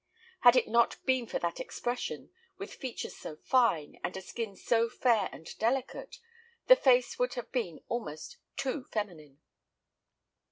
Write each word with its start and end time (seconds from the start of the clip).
Had 0.39 0.55
it 0.55 0.67
not 0.67 0.97
been 1.05 1.27
for 1.27 1.37
that 1.37 1.59
expression, 1.59 2.31
with 2.57 2.73
features 2.73 3.15
so 3.15 3.35
fine, 3.35 3.99
and 4.03 4.17
a 4.17 4.21
skin 4.23 4.55
so 4.55 4.89
fair 4.89 5.29
and 5.31 5.55
delicate, 5.59 6.17
the 6.65 6.75
face 6.75 7.19
would 7.19 7.35
have 7.35 7.51
been 7.51 7.81
almost 7.87 8.37
too 8.57 8.83
feminine. 8.85 9.41